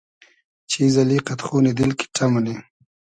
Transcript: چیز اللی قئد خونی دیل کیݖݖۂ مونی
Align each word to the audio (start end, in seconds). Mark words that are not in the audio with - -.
چیز 0.71 0.93
اللی 1.01 1.17
قئد 1.27 1.41
خونی 1.45 1.71
دیل 1.77 1.91
کیݖݖۂ 1.99 2.25
مونی 2.31 2.55